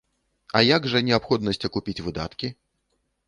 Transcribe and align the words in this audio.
А 0.59 0.61
як 0.67 0.87
жа 0.93 1.01
неабходнасць 1.09 1.63
акупіць 1.71 2.03
выдаткі? 2.05 2.53